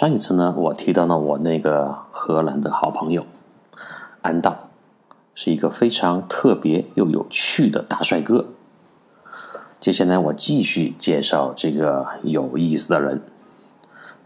[0.00, 3.26] 上一次呢，我提到了我那个荷兰的好朋友
[4.22, 4.70] 安道，
[5.34, 8.46] 是一个非常特别又有趣的大帅哥。
[9.78, 13.20] 接下来我继续介绍这个有意思的人，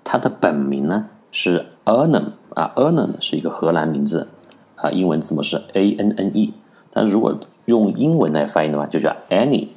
[0.05, 4.29] 他的本名呢是 Ernan 啊，Ernan 是一个荷兰名字
[4.77, 6.55] 啊，英文字母是 A N N E，
[6.93, 9.71] 但如果用英文来翻译的话，就叫 Annie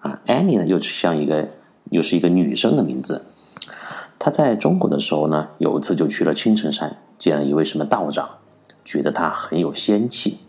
[0.00, 1.48] 啊，Annie 呢又像一个。
[1.90, 3.22] 又是一个女生的名字。
[4.18, 8.28] 他在中国的时候呢，有一次就去了青城山，见了一位什么道长，
[8.84, 10.40] 觉得他很有仙气，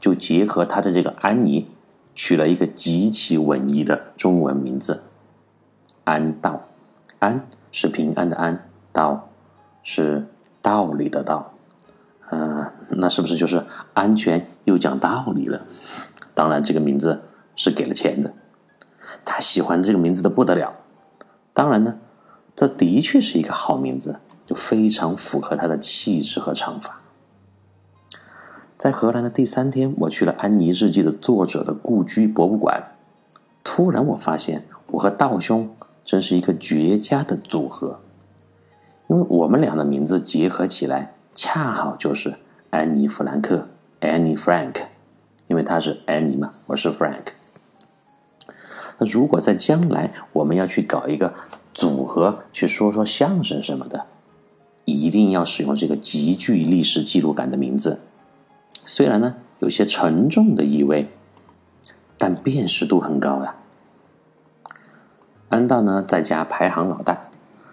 [0.00, 1.68] 就结合他的这个安妮，
[2.14, 5.04] 取了一个极其文艺的中文名字——
[6.04, 6.60] 安道。
[7.20, 9.28] 安是平安的安，道
[9.84, 10.26] 是
[10.60, 11.54] 道理的道。
[12.30, 13.64] 嗯，那是不是就是
[13.94, 15.64] 安全又讲道理了？
[16.34, 17.22] 当然，这个名字
[17.54, 18.32] 是给了钱的。
[19.24, 20.74] 他喜欢这个名字的不得了。
[21.52, 21.98] 当然呢，
[22.54, 27.00] 这的确是一个好名字，就非常符合他的气质和唱法。
[28.76, 32.94] 在荷兰的第三天，我去了《安妮日记》的作者的故居博物馆。
[33.62, 38.00] 突然，我发现我和道兄真是一个绝佳的组合，
[39.08, 42.34] 因为我们俩的名字结合起来，恰好就是
[42.70, 43.68] 安妮·弗兰克
[44.00, 44.86] （Annie Frank）。
[45.48, 47.26] 因为他是安妮嘛，我是 Frank。
[48.98, 51.34] 那如果在将来我们要去搞一个
[51.72, 54.06] 组合，去说说相声什么的，
[54.84, 58.00] 一定要使用这个极具历史记录感的名字。
[58.84, 61.08] 虽然呢有些沉重的意味，
[62.18, 63.56] 但辨识度很高呀。
[65.48, 67.28] 安道呢在家排行老大，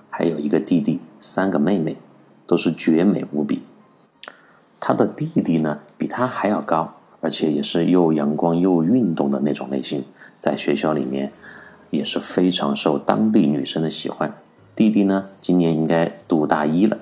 [0.10, 1.98] 还有一个弟弟，三个妹妹，
[2.46, 3.64] 都是绝美无比。
[4.80, 6.96] 他的弟弟呢比他还要高。
[7.22, 10.06] 而且也是又阳光又运动的那种类型，
[10.40, 11.34] 在学校里面
[11.90, 14.34] 也是非常受当地女生的喜欢。
[14.76, 16.98] 弟弟呢，今年应该读大一了。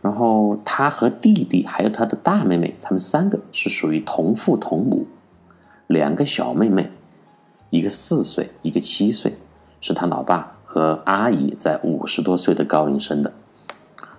[0.00, 5.06] 然后他和弟弟还有他的大妹妹，他们三个是属于同父同母。
[5.86, 6.90] 两个小妹妹，
[7.68, 9.36] 一个四岁，一个七岁，
[9.80, 13.32] 是他老爸和阿姨在五十多岁的高龄生的。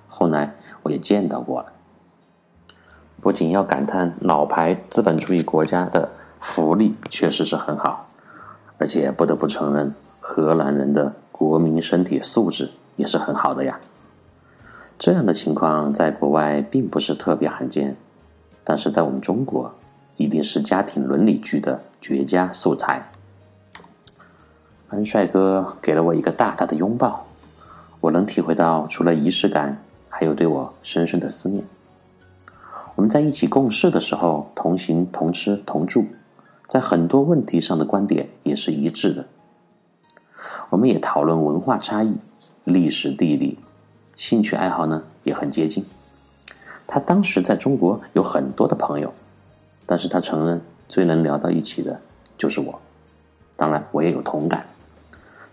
[0.08, 0.54] 后来
[0.84, 1.74] 我也见到过了。
[3.20, 6.10] 不仅要感叹老牌资本主义国家的
[6.40, 8.11] 福利确实是很好，
[8.82, 13.80] 而且不得不承认荷兰人的国民身体素质也是很好的呀。
[14.98, 17.96] 这样的情况在国外并不是特别罕见，
[18.64, 19.72] 但是在我们中国，
[20.18, 23.08] 一定是家庭伦理剧的绝佳素材。
[24.90, 27.28] 安帅哥给了我一个大大的拥抱，
[28.00, 29.78] 我能体会到除了仪式感，
[30.10, 31.64] 还有对我深深的思念。
[32.96, 36.04] 我们在一起共事的时候，同行同吃同住，
[36.66, 39.26] 在很多问题上的观点也是一致的。
[40.70, 42.16] 我们也讨论文化差异、
[42.64, 43.60] 历史地理，
[44.16, 45.86] 兴趣爱好呢也很接近。
[46.88, 49.14] 他当时在中国有很多的朋友，
[49.86, 52.02] 但是他承认最能聊到一起的
[52.38, 52.80] 就是我。
[53.56, 54.66] 当然，我也有同感。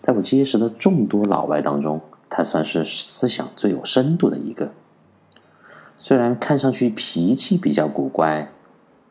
[0.01, 4.73] 在我结识的众多老外当中，他算是思想最有深度的一个。
[5.99, 8.51] 虽然看上去脾气比较古怪，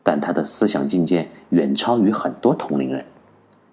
[0.02, 3.04] 但他的思想境界远超于很多同龄人，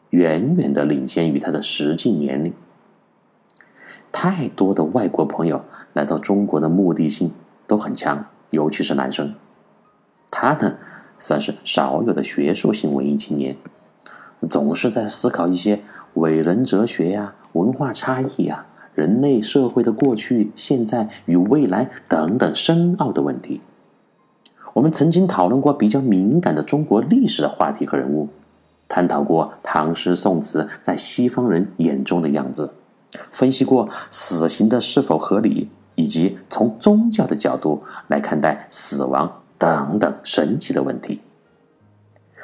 [0.10, 2.54] 远远的领先于他的实际年龄。
[4.12, 7.32] 太多的外国朋友来到中国的目的性
[7.68, 9.36] 都很强，尤其是男生。
[10.32, 10.78] 他呢，
[11.20, 13.58] 算是少有的学术性文艺青年，
[14.50, 15.82] 总是在思考一些
[16.16, 18.66] 伟人哲学呀、文化差异呀。
[18.94, 23.60] 人类社会的过去、现在与未来等等深奥的问题，
[24.76, 28.28] 我们曾经讨论过比较敏感的中国历史的话题和人物，
[28.90, 32.74] 探讨过唐诗宋词在西方人眼中的样子，
[33.32, 41.22] 分析过死刑的是否合理，以及从宗教的角度来看待死亡等等神奇的问题。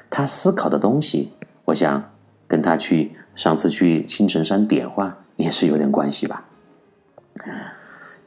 [0.10, 1.34] 他思考的东西，
[1.66, 2.02] 我想
[2.48, 5.18] 跟他去上次去青城山点化。
[5.38, 6.46] 也是有点关系吧。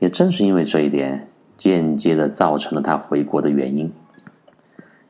[0.00, 3.92] 也正是因为这一点，间接的造成了他回国的原因。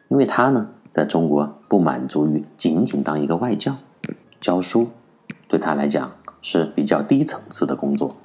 [0.09, 3.77] 因为他呢，在中国不满足于仅仅当一个外教，
[4.41, 4.91] 教书
[5.49, 6.13] 对他来讲
[6.43, 8.17] 是比较低层次的工作。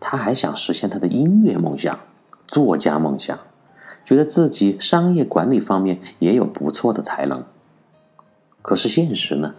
[0.00, 1.98] 他还想实现他的音乐梦想、
[2.46, 3.38] 作家梦想，
[4.04, 7.44] 觉得自己商业管理方面也有不错的才能。
[8.62, 9.54] 可是现实呢，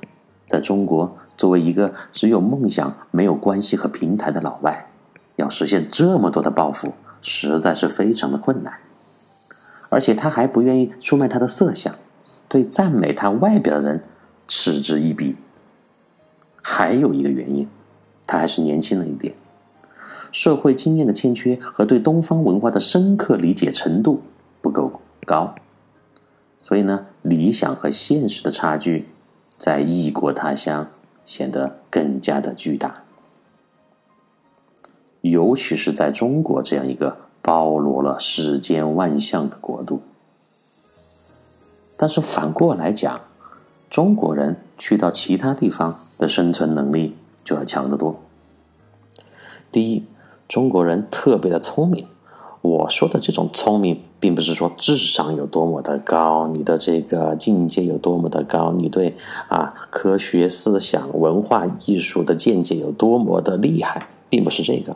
[0.46, 1.18] 在中国。
[1.38, 4.90] 作为一个只有梦想没有关系和平台的老外，
[5.38, 8.74] 要实现这么多的抱负，实在是非常的困难。
[9.90, 11.96] 而且他还不愿意出卖他的色相，
[12.48, 14.02] 对赞美他外表的人
[14.48, 15.36] 嗤之以鼻。
[16.62, 17.68] 还有一个原因，
[18.28, 19.34] 他还是年轻了一点，
[20.32, 24.22] 社会经验的欠缺和对东方文化的深刻理解程度
[24.62, 25.56] 不够高，
[26.62, 29.08] 所以呢，理想和现实的差距
[29.58, 30.88] 在异国他乡
[31.26, 33.04] 显得更加的巨大，
[35.22, 40.02] 尤其是在中国这样一个包罗了世间万象的国度。
[41.98, 43.20] 但是反过来讲，
[43.90, 48.20] 中国人去到其他地方的生存能力就要强得多。
[49.72, 50.06] 第一，
[50.48, 52.08] 中国人特别的聪明。
[52.62, 59.16] 我说的这种聪明，并不是说智商有多么的高，你的这个境界有多么的高，你对
[59.48, 64.96] 啊科学思想、文化艺术的见解有多么的厉害，并不是这个。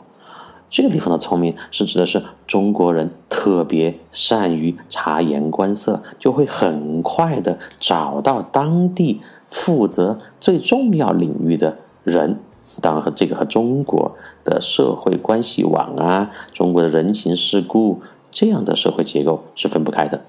[0.74, 12.40] 这个地方的聪明是指的是中国人特别善于察言观色，就会很快的找到当地负责最重要领域的人。
[12.80, 20.22] 当然，和这个和中国的社会关系网啊，中国的人情世故这样的社会结构是分不开的。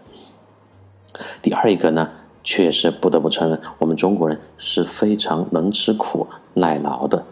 [1.42, 2.12] 第二一个呢，
[2.44, 7.26] 确实不得不承认，我们中国人是非常能吃苦耐劳的。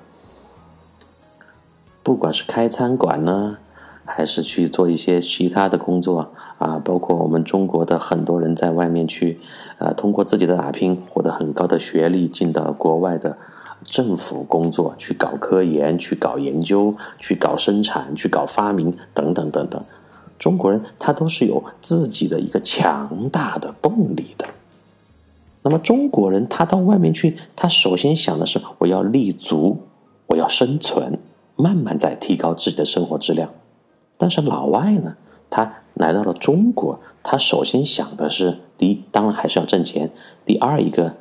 [2.03, 3.57] 不管是开餐馆呢，
[4.03, 9.39] 还是去做一些其他的工作啊，包括我们中国的很多人在外面去，
[9.77, 13.37] 呃，通过自己的打拼获得很高的学历，进到国外的
[13.85, 19.81] 政府工作，去搞科研，去搞研究，去搞生产，去搞发明等等等等。
[20.37, 24.45] 中国人他都是有自己的一个强大的动力的。
[25.61, 29.77] 那么中国人他到外面去，他首先想的是我要立足，
[30.27, 31.17] 我要生存。
[31.63, 33.49] 慢慢在提高自己的生活质量，
[34.17, 35.15] 但是老外呢，
[35.49, 40.09] 他来到了中国，他首先想的是：第一，当然还是要挣钱；
[40.45, 41.15] 第二，一个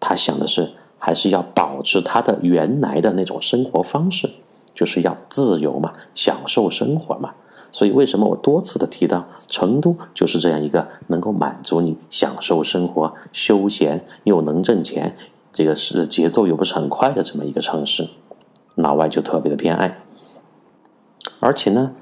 [0.00, 4.28] 他想的是，还是要保持他的原来的那种生活方式，
[4.74, 7.32] 就是要自由嘛，享受生活嘛。
[7.70, 15.16] 所以，为什么我多次的提到成都就是这样一个能够满足你享受生活、休闲又能挣钱，
[15.52, 18.08] 这个是节奏又不是很快的这么一个城市？
[18.74, 19.98] 老外就特别的偏爱，
[21.40, 21.92] 而且呢，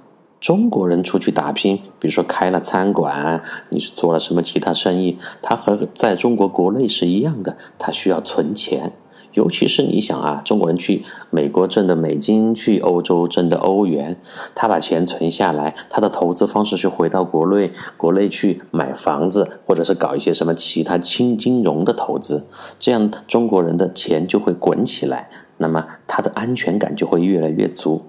[0.41, 8.93] 中国人出去打拼，比如说开了餐馆，你是做了什么其他生意，他和在中国国内是一样的，他需要存钱。
[9.33, 14.17] 尤其是你想啊，中国人去美国挣的美金，去欧洲挣的欧元，
[14.55, 22.47] 他把钱存下来，他的投资方式是回到国内，国内去买房子，或者是搞一些什么其他轻金融的投资，
[22.79, 28.03] 这样中国人的钱就会滚起来，那么他的安全感就会越来越足。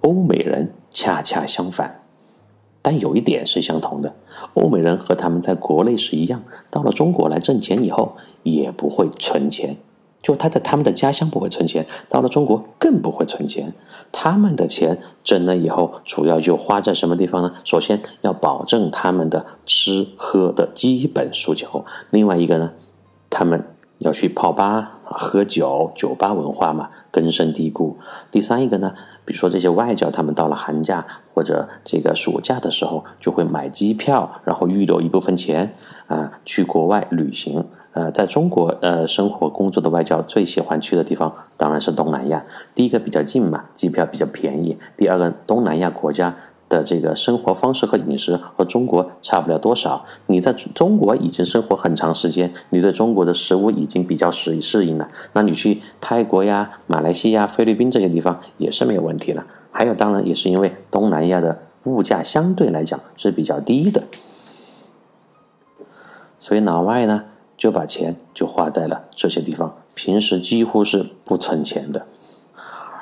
[0.00, 2.02] 欧美人恰恰相反，
[2.80, 4.14] 但有一点是相同的，
[4.54, 9.76] 欧美人和他们在国内是一样，到了中国来挣钱以后，也不会存钱。
[10.20, 13.72] 就他在他们的家乡不会存钱，到了中国更不会存钱。
[14.10, 17.52] 他们的钱挣了以后，主要就花在什么地方呢？
[17.64, 22.72] 首先要保证他们的吃喝的基本诉求，另外一个呢，
[23.30, 23.64] 他们
[23.98, 27.96] 要去泡吧喝酒，酒吧文化嘛根深蒂固。
[28.30, 28.94] 第三一个呢，
[29.24, 35.74] 比如说这些外教，他们到了寒假或者这个暑假的时候，就会买机票，然后预留一部分钱
[36.08, 37.64] 啊，去国外旅行。
[37.98, 42.44] 呃，在中国呃生活工作的外教最喜欢去的地方当然是东南亚。
[42.72, 46.36] 第一个比较近嘛，机票比较便宜；第二个，东南亚国家
[46.68, 50.04] 的这个生活方式和饮食和中国差不了多少。
[50.26, 59.44] 你在中国已经生活很长时间，你对中国的食物已经比较适适应了，那你去泰国呀、马来西亚、菲律宾这些地方也是没有问题了。
[59.72, 64.04] 还有，当然也是因为东南亚的物价相对来讲是比较低的，
[66.38, 67.24] 所以老外呢。
[67.58, 72.06] 就把钱就花在了这些地方，平时几乎是不存钱的。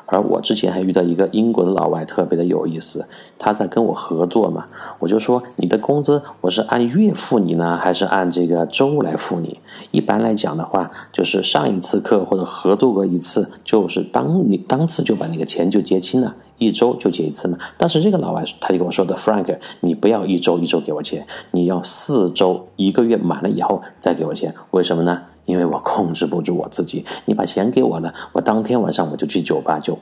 [0.09, 3.07] 而我之前还遇到一个英国的老外，特别的有意思。
[3.39, 4.67] 他在跟我合作嘛，
[5.01, 9.59] 我就说你的工资我是按月付你呢，还是按这个周来付你？
[9.91, 16.37] 一般来讲的话，就是上一次课或者合作过一次，就是当你当次就把那个钱就结清了。
[16.59, 24.55] 一周就结一次嘛，但是这个老外他就跟我说的，Frank，你不要一周一周给我钱，你要四周一个月满了以后再给我钱。
[24.71, 25.23] 为什么呢？
[25.45, 29.99] 因为我控制不住我自己，你把钱给我了，我当天晚上我就去酒吧就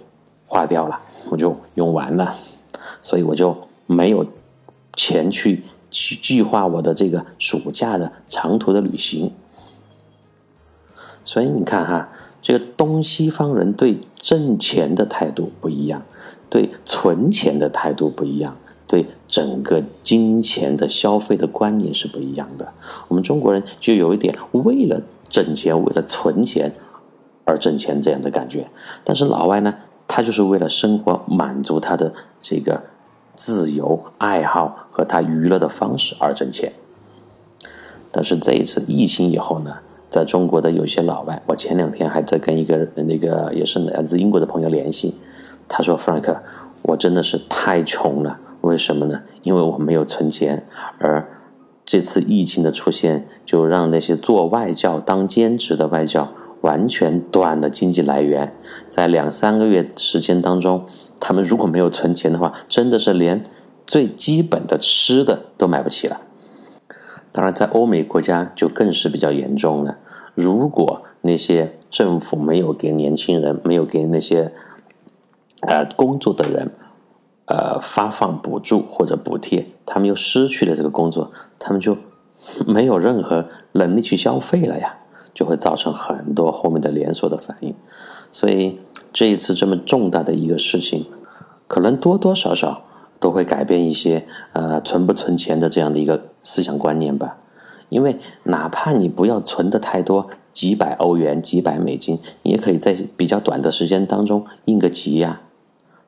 [0.47, 2.35] 花掉了，我就用完了，
[3.03, 3.55] 所以我就
[3.87, 4.25] 没有
[4.95, 9.33] 钱去去计划我的这个暑假的长途的旅行。
[11.27, 12.09] 所以你看哈，
[12.41, 16.03] 这个东西方人对挣钱的态度不一样。
[16.55, 18.57] 对存钱的态度不一样，
[18.87, 22.73] 对整个金钱的消费的观念是不一样的。
[23.09, 26.73] 我们中国人就有一点为了挣钱、为了存钱
[27.45, 28.69] 而挣钱这样的感觉，
[29.03, 29.75] 但是老外呢？
[30.07, 32.81] 他就是为了生活满足他的这个
[33.35, 36.73] 自由爱好和他娱乐的方式而挣钱。
[38.13, 45.17] 但是这一次疫情以后呢，在中国的有些老外，我前两天还在跟一个那个也是来自英国的朋友联系，
[45.69, 46.37] 他说：“Frank，
[46.83, 49.23] 我真的是太穷了，为什么呢？
[49.43, 50.67] 因为我没有存钱，
[50.99, 51.29] 而
[51.85, 56.33] 这次疫情的出现，就让那些做外教当兼职的外教。”
[56.65, 58.57] 完全断了经济来源，
[58.89, 60.87] 在两三个月时间当中，
[61.21, 63.43] 他们如果没有存钱的话，真的是连
[63.87, 66.23] 最基本的吃的都买不起了。
[67.33, 69.99] 当然，在欧美国家就更是比较严重了。
[70.35, 74.51] 如果那些政府没有给年轻人、没有给那些
[75.67, 76.71] 呃工作的人
[77.47, 81.97] 呃发放补助或者补贴，他们又失去了这个工作，他们就
[82.67, 84.99] 没有任何能力去消费了呀。
[85.35, 87.75] 就会造成很多后面的连锁的反应，
[88.31, 88.79] 所以
[89.13, 91.07] 这一次这么重大的一个事情，
[91.67, 92.85] 可能多多少少
[93.19, 97.39] 都会改变一些呃存不存钱的这样的一个思想观念吧。
[97.89, 105.41] 因为哪怕你不要存的太多，几百欧元、几百美金，你也可以在比较短的时间当中应个急呀。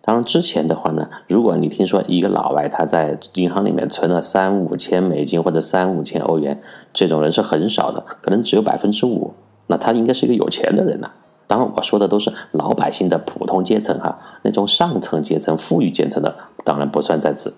[0.07, 6.61] 当然，之前的话呢，如果你听说一个老外他在银行里面存了三五千美金或者三五千欧元，
[6.93, 9.35] 这种人是很少的，可能只有百分之五。
[9.67, 11.11] 那他应该是一个有钱的人呐。
[11.49, 17.55] 当然，我说的都是老百姓的普通阶层哈，那种上层阶层、富裕阶层的当然不算在此。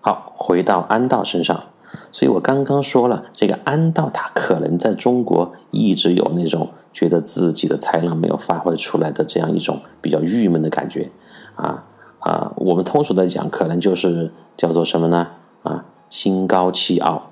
[0.00, 1.64] 好，回到安道身上。
[2.10, 11.10] 所以我刚刚说了，这个安道他可能在中国一直有那种觉得自己的才能没有发挥出来的这样一种比较郁闷的感觉，
[11.54, 11.84] 啊
[12.20, 15.28] 啊，我们通俗的讲，可能就是叫做什么呢？
[15.62, 17.30] 啊，心高气傲，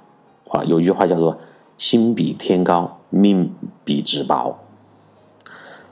[0.51, 1.39] 啊，有一句话叫做
[1.77, 3.53] “心比天高，命
[3.85, 4.59] 比纸薄”。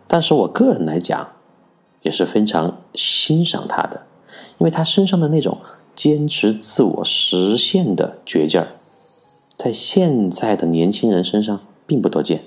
[0.07, 1.29] 但是我个人来讲，
[2.03, 4.03] 也是非常欣赏他的，
[4.59, 5.59] 因为他身上的那种。
[5.95, 8.69] 坚持自我实现的倔劲儿，
[9.57, 12.43] 在现在的年轻人身上并不多见。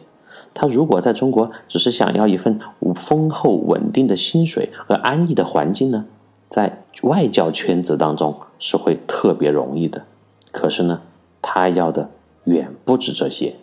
[0.53, 2.59] 他如果在中国只是想要一份
[2.95, 6.05] 丰厚稳定的薪水和安逸的环境呢，
[6.47, 10.05] 在外教圈子当中是会特别容易的。
[10.51, 11.01] 可是呢，
[11.41, 12.09] 他要的
[12.45, 13.55] 远不止这些。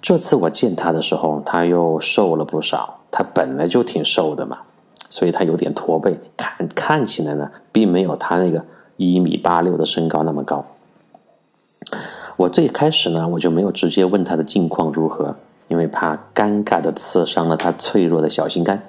[0.00, 3.00] 这次我见他的时候，他又瘦了不少。
[3.10, 4.62] 他本来就挺瘦的嘛。
[5.08, 8.64] 所以他有点驼背，看看起来呢，并没有他那个
[8.96, 10.66] 一米八六的身高那么高。
[12.36, 15.36] 我最开始呢，我就没有直接问他的近况如何，
[15.68, 18.82] 因为怕尴尬的刺伤了他脆弱的小心肝。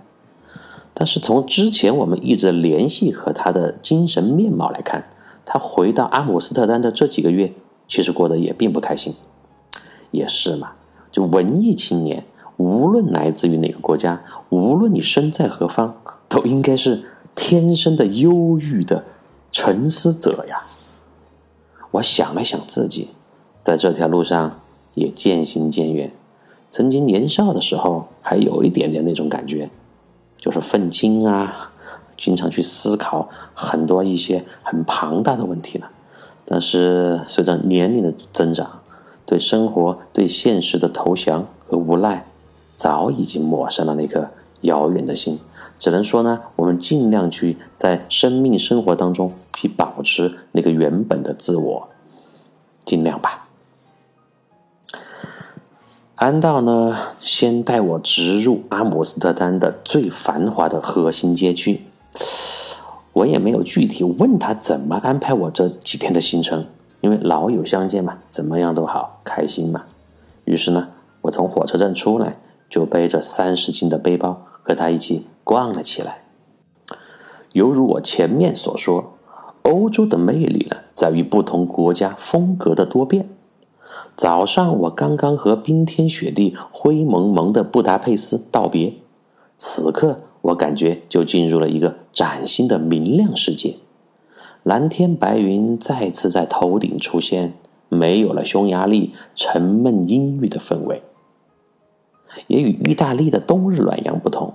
[0.94, 5.06] 但是从之前我们一直联系和他的精神面貌来看，
[5.46, 7.54] 他回到阿姆斯特丹的这几个月，
[7.88, 9.14] 其实过得也并不开心。
[10.10, 10.72] 也是嘛，
[11.12, 12.26] 就文艺青年。
[12.58, 15.96] 无论来自于哪个国家，无论你身在何方，
[16.28, 17.04] 都应该是
[17.36, 19.04] 天生的忧郁的
[19.52, 20.66] 沉思者呀。
[21.92, 23.10] 我想了想自己，
[23.62, 24.60] 在这条路上
[24.96, 26.12] 也渐行渐远。
[26.70, 29.70] 曾经年少的时候，还有一点点那种感觉，
[30.36, 31.72] 就是愤青啊，
[32.18, 35.90] 经常去思考很多一些很庞大的问题了。
[36.44, 38.82] 但是随着年龄的增长，
[39.26, 42.26] 对生活、对现实的投降和无奈。
[42.78, 44.30] 早已经抹上了那颗
[44.62, 45.40] 遥远的心，
[45.80, 51.90] 只能说呢，我们尽量去在生命生活当中去保持那个原本的自我，
[52.86, 53.48] 尽量吧。
[56.14, 61.82] 安道呢，先带我直入阿姆斯特丹的最繁华的核心街区，
[63.14, 66.68] 我也没有具体问他怎么安排我这几天的行程，
[67.02, 69.86] 因为老友相见嘛，怎么样都好，开心嘛。
[70.46, 70.90] 于是呢，
[71.22, 72.38] 我从火车站出来。
[72.70, 76.24] 就背着三十斤的背包和他一起逛了起来。
[77.54, 79.14] 犹如我前面所说，
[79.64, 83.30] 欧洲的魅力呢，在于不同国家风格的多变。
[84.16, 88.94] 早上我刚刚和冰天雪地、灰蒙蒙的布达佩斯道别，
[89.58, 93.76] 此刻我感觉就进入了一个崭新的明亮世界。
[94.64, 97.54] 蓝天白云再次在头顶出现，
[97.90, 101.02] 没有了匈牙利沉闷阴郁的氛围。
[102.48, 104.54] 也与意大利的冬日暖阳不同，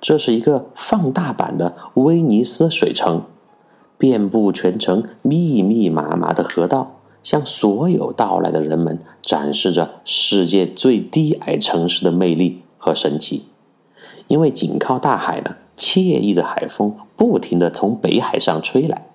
[0.00, 3.24] 这是一个放大版的威尼斯水城，
[3.98, 13.46] 遍布全城密密麻麻的河道，向所有到来的人们展示着世界最低矮城市的魅力和神奇。
[14.28, 19.06] 因为紧靠大海呢，惬意的海风不停的从北海上吹来，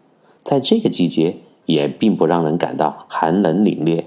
[0.43, 4.03] 在这个季节也并不让人感到寒冷凛冽，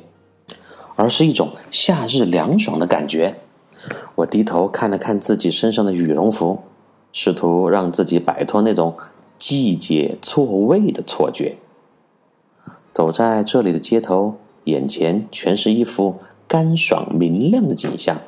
[0.95, 3.41] 而是一种夏日凉爽的感觉。
[4.17, 6.63] 我低头看了看自己身上的羽绒服，
[7.13, 8.97] 试图让自己摆脱那种
[9.39, 11.57] 季节错位的错觉。
[12.91, 16.17] 走在这里的街头，眼前全是一幅
[16.49, 18.19] 干爽明亮的景象。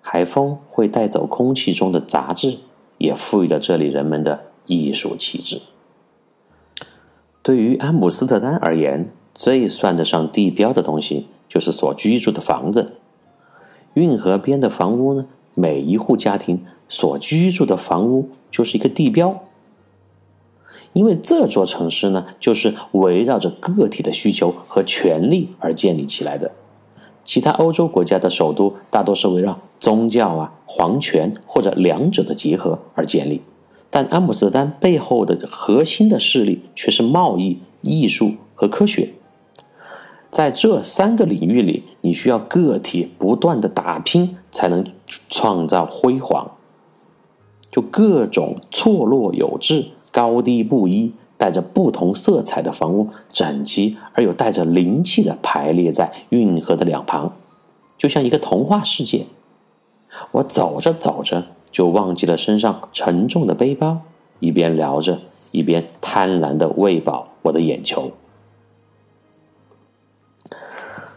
[0.00, 2.58] 海风会带走空气中的杂质，
[2.96, 5.60] 也赋予了这里人们的艺术气质。
[7.42, 12.99] 对于阿姆斯特丹而言，最算得上地标的东西就是所居住的房子。
[13.94, 19.42] 运河边的房屋呢，每一户家庭所居住的房屋就是一个地标。
[20.92, 26.52] 因为这座城市呢，就是围绕着个体的需求和权利而建立起来的。
[27.22, 33.42] 其他欧洲国家的首都大多是围绕宗教啊、皇权或者两者的结合而建立，
[33.88, 39.14] 但阿姆斯特丹背后的核心的势力却是贸易、艺术和科学。
[40.30, 44.84] 在这三个领域里，你需要个体不断的打拼，才能
[45.28, 46.52] 创造辉煌。
[47.70, 51.12] 就各种错落有致、高低不一。
[51.40, 57.32] 带着不同色彩的房屋，整齐而又带着灵气的排列在运河的两旁，
[57.96, 59.24] 就像一个童话世界。
[60.32, 64.02] 我走着走着，就忘记了身上沉重的背包，
[64.40, 65.20] 一边聊着，
[65.50, 68.12] 一边贪婪的喂饱我的眼球。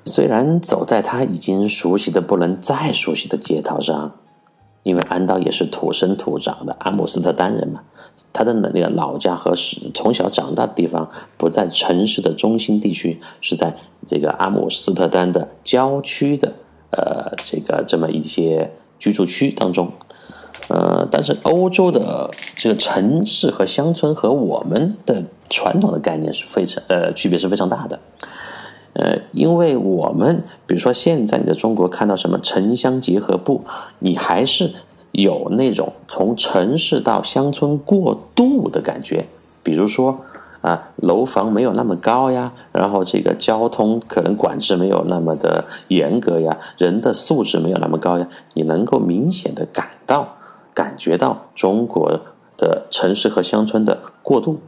[0.05, 4.11] 虽然走在他已经熟悉的不能再熟悉的街道上。
[4.83, 7.81] 因为安道也是土生土长的阿姆斯特丹人嘛，
[8.33, 13.73] 他的那个老家和是从小长大的地方不在城市的中心地区，是在
[14.05, 16.51] 这个阿姆斯特丹的郊区的
[16.91, 19.89] 呃这个这么一些居住区当中，
[20.67, 27.97] 呃，但是欧洲的这个城市和乡村和我们的传统的概念是非常呃区别是非常大的。
[28.93, 33.63] 呃，因为我们比如说现在你在中国看到什么城乡结合部，
[33.99, 34.71] 你还是
[35.12, 39.27] 有那种从城市到乡村过渡的感觉。
[39.63, 40.19] 比如说
[40.62, 50.36] 啊，楼房没有那么高呀，然后这个交通可能管制没有那么的严格呀，人的素质没有那么高呀，你能够明显的感到
[50.73, 52.21] 感觉到中国
[52.58, 54.60] 的城市和乡村的过渡。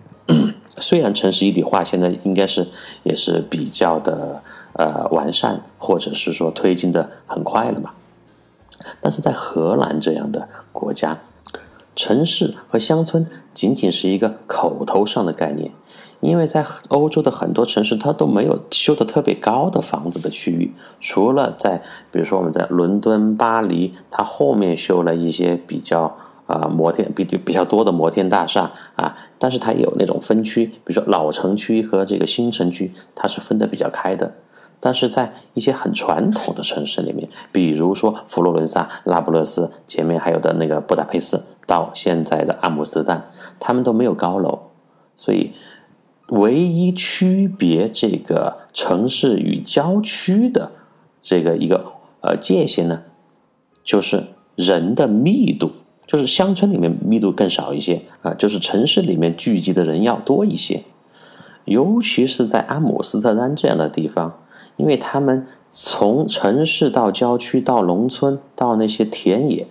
[0.77, 2.67] 虽然城市一体化现在应该是
[3.03, 7.91] 也是比较的呃完善，或者是说推进的很快了嘛，
[8.99, 11.19] 但是在荷兰这样的国家，
[11.95, 15.71] 城市和乡村仅仅是一个口头上的概念，
[16.19, 26.17] 因为在欧洲的很多城市，它都没有修的特别高的房子的区域，除了在比如说我们在伦敦、巴黎，它后面修了一些比较。
[26.45, 34.33] 啊，摩天比比较多的摩天大厦啊，但是它有那种分区，比如说老城区和这个新城区，它是分得比较开的。
[34.79, 44.59] 但是在一些很传统的城市里面，比如说佛罗伦萨、拉布勒斯，前面还有的那个布达佩斯，到现在的阿姆斯特丹，他们都没有高楼，
[45.15, 45.53] 所以
[46.27, 50.73] 唯一区别这个城市与郊区的
[51.23, 53.01] 这个一个呃界限呢，
[53.83, 55.71] 就是人的密度。
[56.07, 60.83] 就是乡村里面密度更少一些啊，就是城市里面聚集的人要多一些，
[61.65, 64.39] 尤其是在阿姆斯特丹这样的地方，
[64.77, 69.67] 因为他们从城市到郊区到农村到那些田野，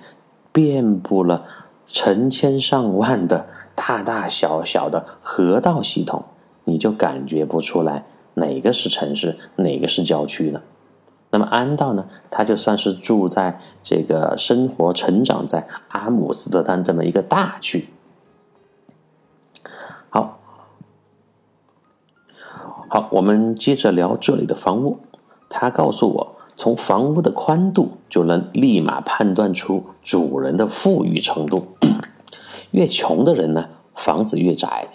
[0.52, 1.44] 遍布了
[1.86, 6.24] 成千上万的大大小小的河道系统，
[6.64, 10.62] 你就感觉不出来哪个是城市，哪个是郊区了。
[11.34, 12.06] 那么安道呢？
[12.30, 17.88] 他就算是住在这个生活、成长在阿姆斯特丹这么一个大区。
[20.10, 20.38] 好，
[22.88, 25.00] 好，我们接着聊这里的房屋。
[25.48, 31.66] 他告诉我，从房屋的宽度就能立马判断出主人的富裕程度。
[32.70, 34.88] 越穷的人呢，房子越窄。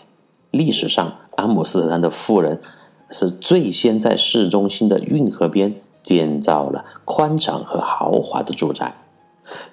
[0.52, 2.62] 历史上，阿姆斯特丹的富人
[3.10, 5.82] 是最先在市中心的运河边。
[6.10, 8.96] 建造了宽敞和豪华的住宅，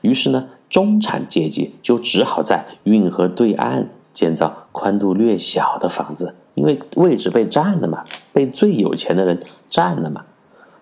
[0.03, 10.27] 于是呢，中产阶级就只好在运河对岸建造宽度略小的房子，因为位置被占了嘛，被最有钱的人占了嘛。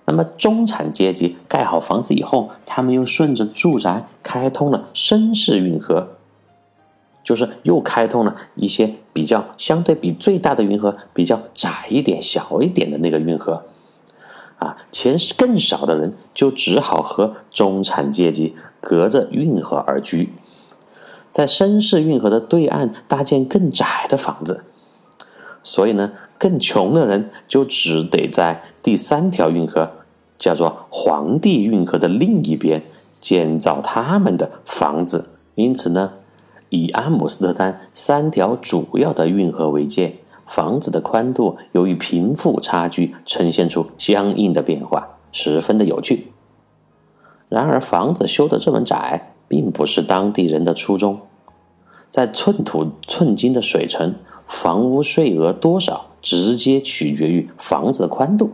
[0.06, 6.08] 那么中产阶级盖好房子以后，他们又顺着住宅开通了绅士运河，
[7.22, 13.62] 就是又开通了一些比较相对比最大的运河比较窄一点、小一点的那个运河。
[14.58, 20.32] 啊，钱更少的人就只好和中产阶级隔着运河而居，
[21.28, 24.64] 在绅士运河的对岸搭建更窄的房子。
[25.62, 29.90] 所以呢，更穷的人就只得在第三条运河，
[30.38, 32.84] 叫做皇帝运河的另一边
[33.20, 35.30] 建造他们的房子。
[35.54, 36.12] 因此呢，
[36.68, 46.32] 以阿姆斯特丹三条主要的运河为界，房子的宽度由于贫富差距呈现出相应的变化，十分的有趣。
[47.48, 51.20] 然而，房子修得这么窄，并不是当地人的初衷。
[52.10, 54.14] 在寸土寸金的水城，
[54.46, 58.52] 房屋税额多少直接取决于房子的宽度。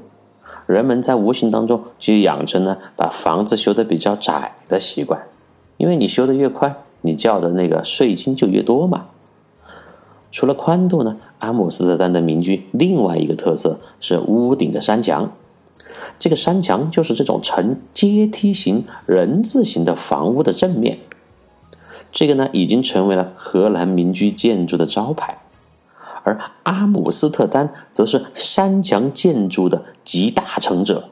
[0.67, 5.21] 人们在无形当中就养成了把房子修得比较窄的习惯，
[5.77, 9.07] 因为你修得越宽，你交的那个税金就越多嘛。
[10.31, 15.33] 除了宽度呢，阿姆斯特丹的民居另外一个特色是屋顶的山墙。
[16.19, 20.99] 这个山墙就是这种呈阶梯形、人字形的房屋的正面。
[22.13, 25.39] 这个呢，已经成为了荷兰民居建筑的招牌，
[26.23, 31.11] 而阿姆斯特丹则是山墙建筑的集大成者。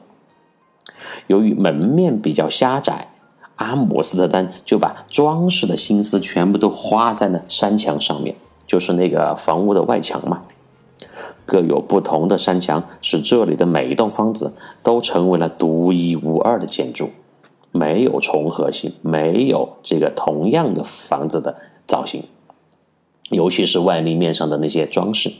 [1.27, 3.13] 由于门面比较狭窄，
[3.55, 8.35] 阿姆斯特丹就把装饰的心思全部都花在了山墙上面，
[8.69, 10.43] 就是那个房屋的外墙嘛。
[11.47, 14.53] 各有不同的山墙，使这里的每一栋房子
[14.83, 17.09] 都成为了独一无二的建筑。
[17.71, 21.55] 没有重合性，没有这个同样的房子的
[21.87, 22.23] 造型，
[23.29, 25.31] 尤其是外立面上的那些装饰，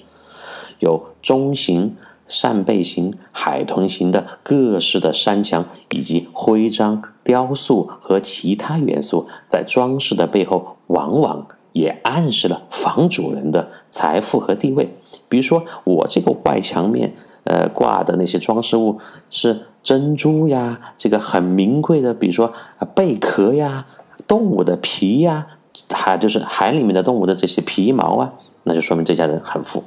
[0.79, 1.95] 有中型、
[2.27, 14.95] 扇贝形、海豚形的各式的山墙，以及徽章、雕塑和其他元素，在装饰的背后，往往也暗示了房主人的财富和地位。
[15.27, 17.13] 比如说，我这个外墙面。
[17.45, 18.99] 呃，挂的那些装饰物
[19.31, 22.53] 是珍珠呀，这个很名贵的，比如说
[22.93, 23.87] 贝壳呀、
[24.27, 25.47] 动物的皮呀，
[25.89, 29.83] 还就是海里面的动物的这些皮毛啊，那就说明这家人很富。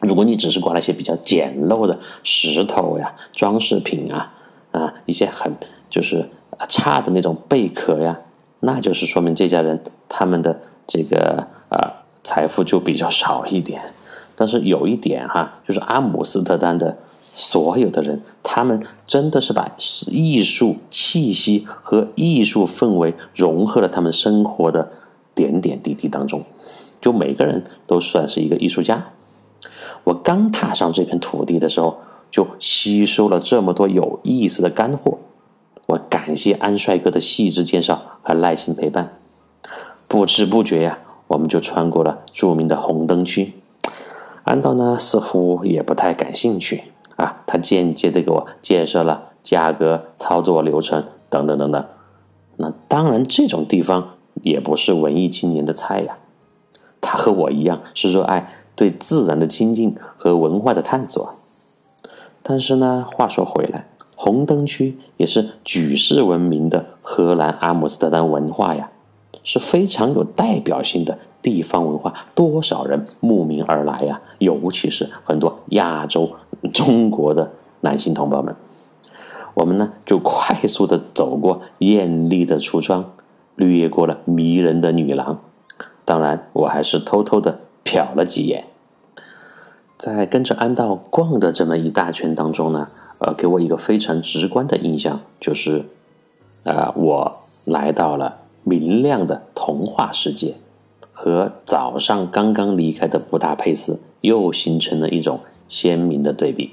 [0.00, 4.32] 如果你只是挂了一些比较简陋的石头呀、装饰品啊，
[4.70, 5.52] 啊，一些很
[5.90, 6.30] 就是
[6.66, 8.18] 差的那种贝壳呀，
[8.60, 13.94] 那就是说明这家人他们的这个啊财富就比较少一点。
[14.34, 16.96] 但是有一点哈，就是阿姆斯特丹的
[17.34, 19.74] 所有的人，他们真的是把
[20.06, 24.92] 艺术气息和艺术氛围融合了他们生活的
[25.34, 26.44] 点点滴滴当中，
[27.00, 29.12] 就每个人都算是一个艺术家。
[30.04, 31.98] 我刚踏上这片土地的时候，
[32.30, 35.18] 就吸收了这么多有意思的干货。
[35.88, 39.16] 我感谢安帅哥的细致介绍和耐心陪伴。
[40.06, 40.98] 不知不觉呀，
[41.28, 43.54] 我们就穿过了著名的红灯区。
[44.44, 46.84] 安道呢，似乎也不太感兴趣
[47.16, 47.42] 啊。
[47.46, 51.82] 他间接的给我介绍了价格、操作流程等等等等。
[52.56, 56.18] 那当然，这种地方也不是文艺青年的菜呀。
[57.00, 61.36] 他和我一样，是热爱对自然的亲近和文化的探索。
[62.42, 63.88] 但是呢，话说回来，
[64.20, 68.90] 红灯区也是举世闻名的荷兰阿姆斯特丹文化呀。
[69.44, 74.20] 是非常有代表性的地方文化，多少人慕名而来呀！
[74.38, 76.32] 尤其是很多亚洲、
[76.72, 77.52] 中国的
[77.82, 78.54] 男性同胞们，
[79.54, 83.12] 我们呢就快速的走过艳丽的橱窗，
[83.54, 85.38] 掠过了迷人的女郎。
[86.04, 88.64] 当然，我还是偷偷的瞟了几眼。
[89.96, 95.86] 在跟着安道逛的这么一大圈当中呢，呃，给我一个非常直观的印象就是，
[96.64, 98.38] 啊，我来到了。
[98.64, 100.56] 明亮的童话世界
[101.10, 106.72] 和早上刚刚离开的布达佩斯又形成了一种鲜明的对比。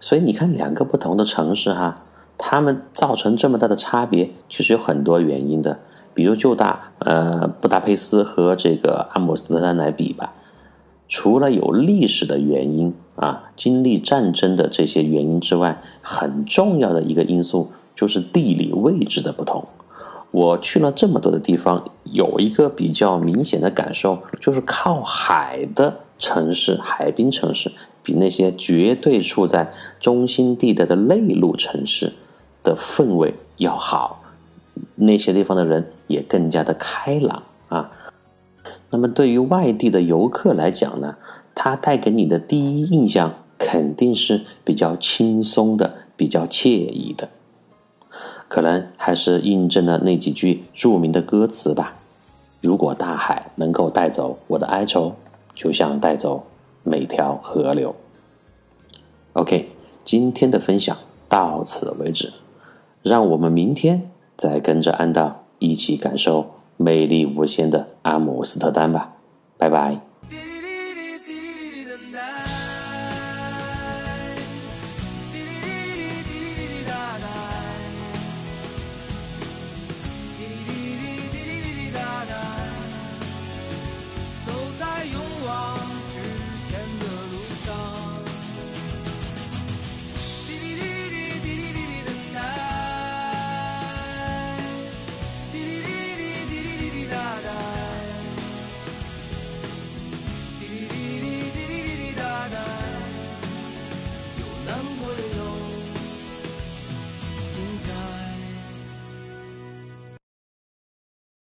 [0.00, 2.04] 所以你看，两个不同的城市哈，
[2.38, 5.80] 它们造成这么大的差别，其实有很多原因的。
[6.14, 10.32] 比如就大呃布达佩斯和这个阿姆斯特丹来比吧，
[11.08, 19.66] 除了有历史的原因啊，经历战争的这些原因之外，很重要的一个因素就是地理位置的不同。
[20.30, 27.70] 我去了这么多的地方，有一个比较明显的感受，就是靠海的城市、海滨城市，
[28.02, 32.14] 比那些绝对处在中心地带的内陆城市
[32.64, 34.24] 的氛围要好。
[34.96, 37.92] 那些地方的人也更加的开朗啊。
[38.94, 41.16] 那么对于外地的游客来讲呢，
[41.52, 47.28] 他带给你的第一印象肯定是比较轻松的、比较惬意的。
[48.46, 51.96] 可能还是印证了那几句著名的歌词吧。
[52.60, 55.14] 如果大海能够带走我的哀愁，
[55.56, 56.46] 就像带走
[56.84, 57.96] 每条河流。
[59.32, 59.70] OK，
[60.04, 60.96] 今天的分享
[61.28, 62.32] 到此为止，
[63.02, 69.12] 让我们明天再跟着安道一起感受魅力无限的阿姆斯特丹吧。
[69.56, 70.13] 拜拜。